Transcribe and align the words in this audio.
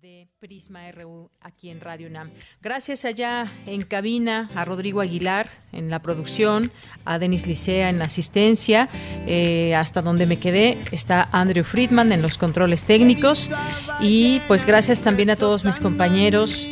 de 0.00 0.28
Prisma 0.40 0.90
RU 0.92 1.30
aquí 1.40 1.68
en 1.70 1.80
Radio 1.80 2.08
UNAM. 2.08 2.30
Gracias 2.62 3.04
allá 3.04 3.52
en 3.66 3.82
cabina 3.82 4.50
a 4.54 4.64
Rodrigo 4.64 5.00
Aguilar 5.00 5.48
en 5.72 5.90
la 5.90 6.00
producción, 6.00 6.72
a 7.04 7.18
Denis 7.18 7.46
Licea 7.46 7.90
en 7.90 7.98
la 7.98 8.06
asistencia, 8.06 8.88
eh, 9.26 9.74
hasta 9.74 10.00
donde 10.00 10.26
me 10.26 10.38
quedé 10.38 10.78
está 10.90 11.28
Andrew 11.32 11.64
Friedman 11.64 12.12
en 12.12 12.22
los 12.22 12.38
controles 12.38 12.84
técnicos 12.84 13.50
y 14.00 14.40
pues 14.48 14.64
gracias 14.64 15.02
también 15.02 15.30
a 15.30 15.36
todos 15.36 15.64
mis 15.64 15.78
compañeros 15.78 16.66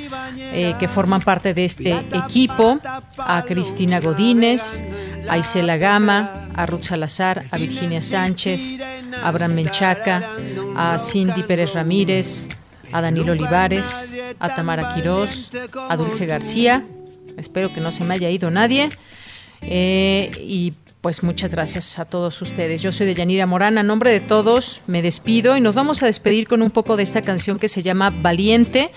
eh, 0.54 0.74
que 0.78 0.88
forman 0.88 1.20
parte 1.20 1.54
de 1.54 1.64
este 1.64 1.92
equipo, 1.92 2.78
a 3.18 3.44
Cristina 3.46 4.00
Godínez, 4.00 4.82
a 5.28 5.38
Isela 5.38 5.76
Gama, 5.76 6.48
a 6.54 6.66
Ruth 6.66 6.84
Salazar, 6.84 7.44
a 7.50 7.56
Virginia 7.56 8.02
Sánchez, 8.02 8.80
a 9.22 9.28
Abraham 9.28 9.54
Menchaca, 9.54 10.22
a 10.76 10.98
Cindy 10.98 11.42
Pérez 11.42 11.74
Ramírez, 11.74 12.48
a 12.92 13.00
Danilo 13.00 13.32
Olivares, 13.32 14.18
a 14.38 14.54
Tamara 14.54 14.94
Quirós, 14.94 15.50
a 15.88 15.96
Dulce 15.96 16.26
García. 16.26 16.84
Espero 17.36 17.72
que 17.72 17.80
no 17.80 17.92
se 17.92 18.04
me 18.04 18.14
haya 18.14 18.30
ido 18.30 18.50
nadie. 18.50 18.88
Eh, 19.62 20.30
y 20.40 20.74
pues 21.00 21.22
muchas 21.22 21.50
gracias 21.50 21.98
a 21.98 22.04
todos 22.04 22.40
ustedes. 22.42 22.82
Yo 22.82 22.92
soy 22.92 23.06
de 23.06 23.14
Yanira 23.14 23.46
Morán. 23.46 23.78
A 23.78 23.82
nombre 23.82 24.10
de 24.10 24.20
todos 24.20 24.80
me 24.86 25.02
despido 25.02 25.56
y 25.56 25.60
nos 25.60 25.74
vamos 25.74 26.02
a 26.02 26.06
despedir 26.06 26.46
con 26.46 26.62
un 26.62 26.70
poco 26.70 26.96
de 26.96 27.02
esta 27.02 27.22
canción 27.22 27.58
que 27.58 27.68
se 27.68 27.82
llama 27.82 28.10
Valiente. 28.10 28.92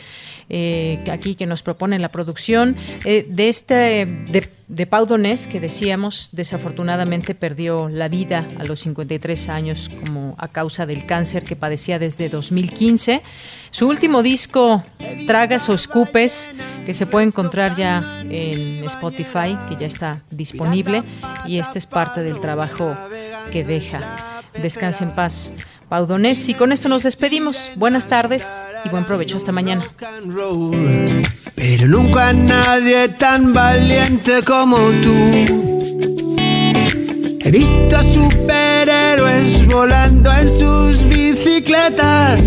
Eh, 0.49 1.04
aquí 1.12 1.35
que 1.35 1.48
nos 1.48 1.63
propone 1.63 1.98
la 1.98 2.09
producción, 2.09 2.76
eh, 3.04 3.26
de 3.27 3.49
este 3.49 4.05
de, 4.05 4.48
de 4.68 4.85
Pau 4.85 5.05
Donés, 5.05 5.48
que 5.48 5.59
decíamos 5.59 6.30
desafortunadamente 6.34 7.34
perdió 7.34 7.90
la 7.90 8.09
vida 8.09 8.48
a 8.59 8.63
los 8.63 8.81
53 8.81 9.49
años 9.49 9.90
como 9.90 10.35
a 10.38 10.48
causa 10.48 10.85
del 10.85 11.05
cáncer 11.05 11.44
que 11.44 11.55
padecía 11.55 11.99
desde 11.99 12.30
2015. 12.30 13.21
Su 13.71 13.88
último 13.88 14.23
disco, 14.23 14.84
Tragas 15.27 15.68
o 15.70 15.73
Escupes, 15.73 16.52
que 16.85 16.93
se 16.93 17.05
puede 17.05 17.26
encontrar 17.26 17.76
ya 17.76 18.24
en 18.30 18.84
Spotify, 18.85 19.57
que 19.68 19.76
ya 19.80 19.87
está 19.87 20.21
disponible, 20.30 21.04
y 21.46 21.59
este 21.59 21.80
es 21.80 21.85
parte 21.85 22.21
del 22.21 22.40
trabajo 22.40 22.96
que 23.52 23.63
deja. 23.63 24.02
Descanse 24.62 25.04
en 25.04 25.12
paz. 25.12 25.52
Paudonés. 25.90 26.50
Y 26.50 26.54
con 26.54 26.72
esto 26.72 26.90
nos 26.90 27.04
despedimos. 27.04 27.72
Buenas 27.76 28.08
tardes 28.08 28.68
y 28.84 28.90
buen 28.90 29.05
provecho. 29.05 29.38
Hasta 29.38 29.52
mañana. 29.52 29.84
Pero 31.55 31.88
nunca 31.88 32.34
nadie 32.34 33.10
tan 33.10 33.54
valiente 33.54 34.42
como 34.44 34.77
tú. 34.77 35.16
He 37.40 37.52
visto 37.52 37.96
a 37.96 38.04
superhéroes 38.04 39.66
volando 39.68 40.32
en 40.34 40.50
sus 40.50 41.05
bicicletas. 41.05 42.42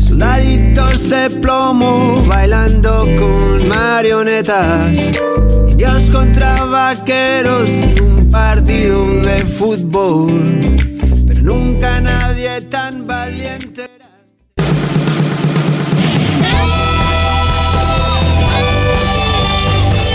Soldaditos 0.00 1.08
de 1.08 1.30
plomo 1.30 2.24
bailando 2.26 3.06
con 3.18 3.68
marionetas. 3.68 4.92
Dios 5.76 6.10
contra 6.10 6.64
vaqueros 6.64 7.68
en 7.68 8.00
un 8.02 8.30
partido 8.30 9.06
de 9.22 9.40
fútbol 9.46 10.91
nunca 11.42 12.00
nadie 12.00 12.60
tan 12.62 13.06
valiente. 13.06 13.88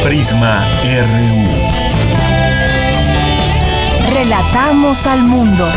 Prisma 0.03 0.65
RU. 0.83 1.77
Relatamos 4.13 5.05
al 5.05 5.21
mundo. 5.21 5.69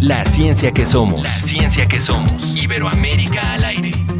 La 0.00 0.24
ciencia 0.24 0.72
que 0.72 0.86
somos. 0.86 1.22
La 1.22 1.28
ciencia 1.28 1.86
que 1.86 2.00
somos. 2.00 2.56
Iberoamérica 2.56 3.54
al 3.54 3.64
aire. 3.64 4.09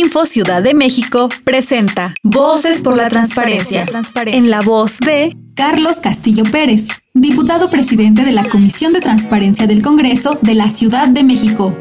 Info 0.00 0.24
Ciudad 0.24 0.62
de 0.62 0.72
México 0.72 1.28
presenta 1.44 2.14
Voces 2.22 2.82
por 2.82 2.96
la 2.96 3.10
Transparencia, 3.10 3.84
en 4.24 4.48
la 4.48 4.62
voz 4.62 4.98
de 4.98 5.36
Carlos 5.54 6.00
Castillo 6.00 6.44
Pérez, 6.50 6.88
diputado 7.12 7.68
presidente 7.68 8.24
de 8.24 8.32
la 8.32 8.44
Comisión 8.44 8.94
de 8.94 9.02
Transparencia 9.02 9.66
del 9.66 9.82
Congreso 9.82 10.38
de 10.40 10.54
la 10.54 10.70
Ciudad 10.70 11.08
de 11.08 11.22
México. 11.22 11.76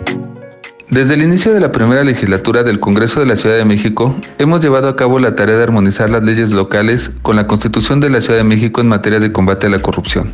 Desde 0.90 1.13
el 1.13 1.22
inicio 1.22 1.53
de 1.53 1.62
la 1.62 1.72
primera 1.72 2.03
legislatura 2.03 2.63
del 2.63 2.81
Congreso 2.81 3.22
de 3.22 3.25
la 3.25 3.38
Ciudad 3.38 3.56
de 3.56 3.63
México, 3.63 4.13
hemos 4.38 4.59
llevado 4.59 4.90
a 4.90 4.97
cabo 4.97 5.18
la 5.19 5.38
tarea 5.38 5.56
de 5.56 5.63
armonizar 5.63 6.09
las 6.09 6.22
leyes 6.22 6.52
locales 6.52 7.12
con 7.22 7.38
la 7.38 7.47
Constitución 7.47 8.02
de 8.02 8.09
la 8.09 8.19
Ciudad 8.19 8.40
de 8.40 8.44
México 8.44 8.81
en 8.81 8.90
materia 8.90 9.22
de 9.22 9.31
combate 9.31 9.68
a 9.68 9.69
la 9.69 9.79
corrupción. 9.79 10.34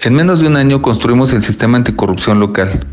En 0.00 0.14
menos 0.14 0.40
de 0.40 0.46
un 0.46 0.56
año 0.56 0.80
construimos 0.80 1.34
el 1.34 1.42
sistema 1.42 1.76
anticorrupción 1.76 2.40
local. 2.40 2.86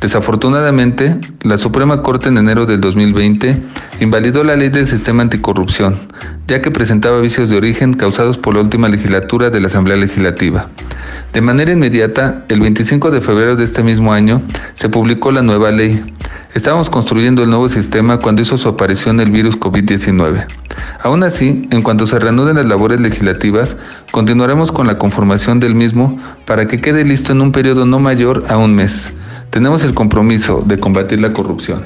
Desafortunadamente, 0.00 1.16
la 1.42 1.56
Suprema 1.56 2.02
Corte 2.02 2.28
en 2.28 2.36
enero 2.36 2.66
del 2.66 2.80
2020 2.80 3.56
invalidó 4.00 4.44
la 4.44 4.54
ley 4.54 4.68
del 4.68 4.86
sistema 4.86 5.22
anticorrupción, 5.22 5.98
ya 6.46 6.60
que 6.60 6.70
presentaba 6.70 7.20
vicios 7.20 7.48
de 7.48 7.56
origen 7.56 7.94
causados 7.94 8.36
por 8.36 8.54
la 8.54 8.60
última 8.60 8.88
legislatura 8.88 9.48
de 9.48 9.60
la 9.60 9.68
Asamblea 9.68 9.96
Legislativa. 9.96 10.68
De 11.32 11.40
manera 11.40 11.72
inmediata, 11.72 12.44
el 12.48 12.60
25 12.60 13.10
de 13.10 13.20
febrero 13.22 13.56
de 13.56 13.64
este 13.64 13.82
mismo 13.82 14.12
año, 14.12 14.42
se 14.74 14.90
publicó 14.90 15.30
la 15.30 15.42
nueva 15.42 15.70
ley. 15.70 16.04
Estábamos 16.54 16.90
construyendo 16.90 17.42
el 17.42 17.50
nuevo 17.50 17.68
sistema 17.68 18.18
cuando 18.18 18.42
hizo 18.42 18.58
su 18.58 18.68
aparición 18.68 19.20
el 19.20 19.30
virus 19.30 19.58
COVID-19. 19.58 20.46
Aún 21.02 21.24
así, 21.24 21.68
en 21.70 21.82
cuanto 21.82 22.06
se 22.06 22.18
reanuden 22.18 22.56
las 22.56 22.66
labores 22.66 23.00
legislativas, 23.00 23.76
continuaremos 24.10 24.72
con 24.72 24.86
la 24.86 24.98
conformación 24.98 25.58
del 25.58 25.74
mismo 25.74 26.20
para 26.44 26.68
que 26.68 26.78
quede 26.78 27.04
listo 27.04 27.32
en 27.32 27.40
un 27.40 27.52
periodo 27.52 27.86
no 27.86 27.98
mayor 27.98 28.44
a 28.48 28.56
un 28.56 28.74
mes. 28.74 29.14
Tenemos 29.50 29.84
el 29.84 29.94
compromiso 29.94 30.62
de 30.66 30.78
combatir 30.78 31.20
la 31.20 31.32
corrupción. 31.32 31.84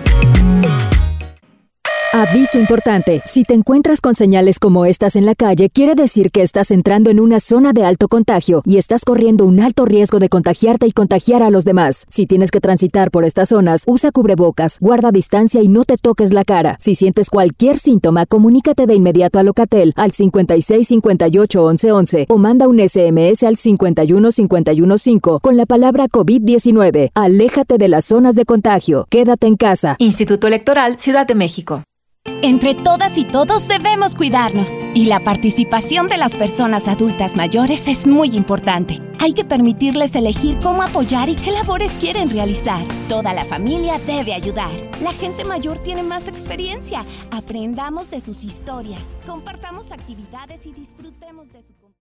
Aviso 2.12 2.59
importante. 2.59 3.22
Si 3.25 3.44
te 3.44 3.54
encuentras 3.54 4.00
con 4.00 4.16
señales 4.16 4.59
como 4.59 4.84
estas 4.84 5.15
en 5.15 5.25
la 5.25 5.37
calle, 5.37 5.71
quiere 5.71 5.94
decir 5.94 6.32
que 6.32 6.43
estás 6.43 6.72
entrando 6.72 7.09
en 7.09 7.21
una 7.21 7.38
zona 7.38 7.72
de 7.72 7.84
alto 7.84 8.09
contagio 8.09 8.62
y 8.65 8.78
estás 8.78 9.04
corriendo 9.04 9.47
un 9.47 9.60
alto 9.60 9.84
riesgo 9.84 10.19
de 10.19 10.28
contagiarte 10.28 10.88
y 10.88 10.91
contagiar 10.91 11.44
a 11.44 11.50
los 11.50 11.65
demás. 11.65 12.06
Si 12.09 12.26
tienes 12.26 12.50
que 12.50 12.60
transitar 12.60 13.12
por 13.12 13.25
estas 13.25 13.50
zonas, 13.50 13.84
usa 13.87 14.10
cubrebocas, 14.10 14.78
guarda 14.81 15.12
distancia 15.12 15.62
y 15.62 15.69
no 15.69 15.84
te 15.84 15.98
toques 15.98 16.32
la 16.32 16.44
cara. 16.44 16.76
Si 16.81 16.97
sientes 16.97 17.31
cualquier 17.31 17.78
síntoma, 17.78 18.27
comunícate 18.27 18.87
de 18.87 18.94
inmediato 18.97 19.38
a 19.38 19.44
Locatel 19.44 19.92
al 19.94 20.10
56 20.10 20.88
58 20.88 21.62
11 21.65 21.92
11 21.92 22.27
o 22.28 22.38
manda 22.38 22.66
un 22.66 22.81
SMS 22.81 23.44
al 23.44 23.56
51 23.56 24.32
51 24.32 24.98
5 24.98 25.38
con 25.38 25.56
la 25.56 25.65
palabra 25.65 26.09
COVID-19. 26.09 27.12
Aléjate 27.15 27.78
de 27.78 27.88
las 27.88 28.04
zonas 28.04 28.34
de 28.34 28.44
contagio. 28.47 29.06
Quédate 29.10 29.47
en 29.47 29.54
casa. 29.56 29.94
Instituto 30.00 30.48
Electoral 30.48 30.98
Ciudad 30.98 31.25
de 31.25 31.37
México. 31.37 31.84
Entre 32.42 32.75
todas 32.75 33.16
y 33.16 33.25
todos 33.25 33.69
debemos 33.69 34.14
cuidarnos 34.14 34.70
y 34.94 35.06
la 35.06 35.20
participación 35.20 36.08
de 36.08 36.19
las 36.19 36.34
personas 36.36 36.88
adultas 36.88 37.34
mayores 37.34 37.86
es 37.88 38.06
muy 38.06 38.34
importante. 38.34 39.00
Hay 39.19 39.34
que 39.34 39.44
permitirles 39.44 40.14
elegir 40.14 40.59
cómo 40.59 40.82
apoyar 40.82 41.28
y 41.28 41.34
qué 41.34 41.53
labores 41.53 41.92
quieren 41.92 42.30
realizar. 42.30 42.83
Toda 43.09 43.33
la 43.33 43.44
familia 43.44 43.98
debe 44.06 44.34
ayudar. 44.34 44.71
La 45.03 45.12
gente 45.12 45.44
mayor 45.44 45.78
tiene 45.78 46.03
más 46.03 46.28
experiencia. 46.28 47.04
Aprendamos 47.30 48.10
de 48.10 48.21
sus 48.21 48.44
historias, 48.44 49.09
compartamos 49.27 49.92
actividades 49.92 50.66
y 50.66 50.72
disfrutemos 50.72 51.53
de 51.53 51.62
su 51.62 51.74